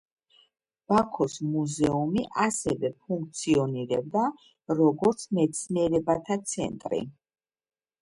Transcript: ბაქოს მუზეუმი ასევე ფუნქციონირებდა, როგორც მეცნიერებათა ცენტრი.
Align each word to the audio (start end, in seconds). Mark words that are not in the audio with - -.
ბაქოს 0.91 1.35
მუზეუმი 1.49 2.23
ასევე 2.45 2.91
ფუნქციონირებდა, 3.05 4.27
როგორც 4.83 5.29
მეცნიერებათა 5.41 6.43
ცენტრი. 6.57 7.07